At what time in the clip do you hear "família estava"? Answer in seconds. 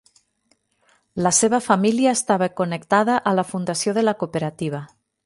1.65-2.49